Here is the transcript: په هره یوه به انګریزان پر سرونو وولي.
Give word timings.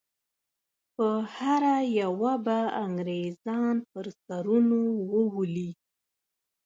په 0.95 1.07
هره 1.35 1.75
یوه 2.01 2.33
به 2.45 2.57
انګریزان 2.85 3.75
پر 3.91 4.05
سرونو 4.25 4.81
وولي. 5.11 5.71